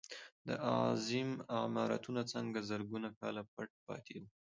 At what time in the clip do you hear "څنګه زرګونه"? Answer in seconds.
2.33-3.09